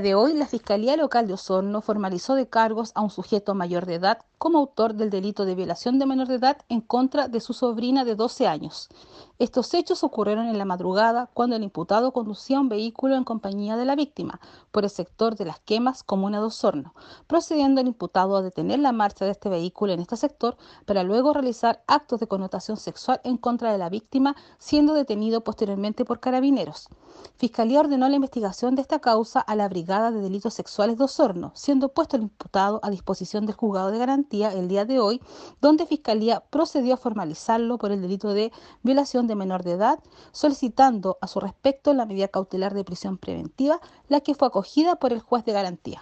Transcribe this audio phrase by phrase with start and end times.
[0.00, 3.96] de hoy, la Fiscalía Local de Osorno formalizó de cargos a un sujeto mayor de
[3.96, 7.52] edad como autor del delito de violación de menor de edad en contra de su
[7.52, 8.88] sobrina de 12 años.
[9.38, 13.84] Estos hechos ocurrieron en la madrugada cuando el imputado conducía un vehículo en compañía de
[13.84, 16.94] la víctima por el sector de las quemas comuna de Osorno,
[17.26, 20.56] procediendo el imputado a detener la marcha de este vehículo en este sector
[20.86, 26.06] para luego realizar actos de connotación sexual en contra de la víctima, siendo detenido posteriormente
[26.06, 26.88] por carabineros.
[27.36, 31.88] Fiscalía ordenó la investigación de esta causa a la de Delitos Sexuales de Osorno, siendo
[31.88, 35.20] puesto el imputado a disposición del juzgado de garantía el día de hoy,
[35.60, 39.98] donde Fiscalía procedió a formalizarlo por el delito de violación de menor de edad,
[40.30, 45.12] solicitando a su respecto la medida cautelar de prisión preventiva, la que fue acogida por
[45.12, 46.00] el juez de garantía.